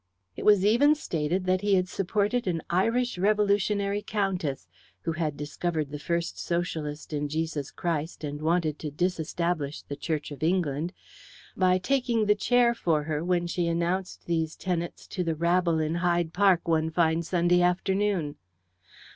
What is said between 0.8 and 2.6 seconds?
stated that he had supported